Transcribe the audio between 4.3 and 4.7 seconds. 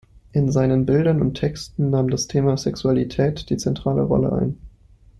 ein.